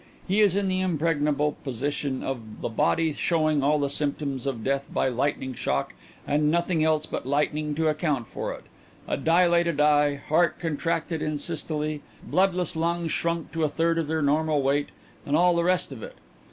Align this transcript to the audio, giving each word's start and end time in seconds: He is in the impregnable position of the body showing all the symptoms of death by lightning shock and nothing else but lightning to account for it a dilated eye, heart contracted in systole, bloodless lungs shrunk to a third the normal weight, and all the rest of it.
He 0.27 0.41
is 0.41 0.55
in 0.55 0.67
the 0.67 0.79
impregnable 0.79 1.51
position 1.63 2.23
of 2.23 2.61
the 2.61 2.69
body 2.69 3.13
showing 3.13 3.61
all 3.61 3.77
the 3.77 3.87
symptoms 3.87 4.47
of 4.47 4.63
death 4.63 4.87
by 4.91 5.09
lightning 5.09 5.53
shock 5.53 5.93
and 6.25 6.49
nothing 6.49 6.83
else 6.83 7.05
but 7.05 7.27
lightning 7.27 7.75
to 7.75 7.87
account 7.87 8.27
for 8.27 8.51
it 8.51 8.63
a 9.07 9.15
dilated 9.15 9.79
eye, 9.79 10.15
heart 10.15 10.59
contracted 10.59 11.21
in 11.21 11.37
systole, 11.37 11.99
bloodless 12.23 12.75
lungs 12.75 13.11
shrunk 13.11 13.51
to 13.51 13.63
a 13.63 13.69
third 13.69 14.07
the 14.07 14.23
normal 14.23 14.63
weight, 14.63 14.89
and 15.23 15.35
all 15.35 15.55
the 15.55 15.63
rest 15.63 15.91
of 15.91 16.01
it. 16.01 16.15